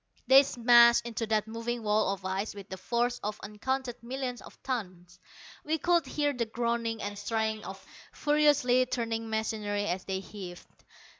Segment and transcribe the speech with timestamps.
[0.25, 4.57] They smashed into that moving wall of ice with the force of uncounted millions of
[4.63, 5.19] tons.
[5.63, 10.85] We could hear the groaning and straining of furiously turning machinery as they heaved.